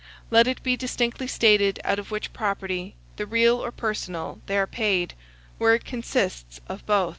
Let 0.31 0.47
it 0.47 0.63
be 0.63 0.75
distinctly 0.75 1.27
stated 1.27 1.79
out 1.83 1.99
of 1.99 2.09
which 2.09 2.33
property, 2.33 2.95
the 3.17 3.27
real 3.27 3.63
or 3.63 3.71
personal, 3.71 4.41
they 4.47 4.57
are 4.57 4.65
paid, 4.65 5.13
where 5.59 5.75
it 5.75 5.85
consists 5.85 6.59
of 6.67 6.83
both. 6.87 7.09